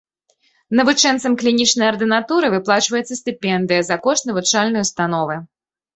[0.77, 5.35] Навучэнцам клінічнай ардынатуры выплачваецца стыпендыя за кошт навучальнай установы.